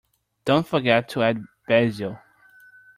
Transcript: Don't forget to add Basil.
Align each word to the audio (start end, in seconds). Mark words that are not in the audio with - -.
Don't 0.45 0.65
forget 0.65 1.07
to 1.09 1.21
add 1.21 1.45
Basil. 1.67 2.17